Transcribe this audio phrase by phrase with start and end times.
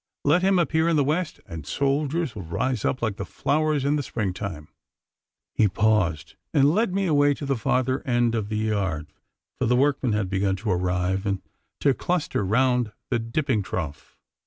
[0.25, 3.97] Let him appear in the West, and soldiers will rise up like the flowers in
[3.97, 4.69] the spring time.'
[5.53, 9.13] He paused, and led me away to the farther end of the yard,
[9.59, 11.43] for the workmen had begun to arrive and
[11.81, 14.17] to cluster round the dipping trough.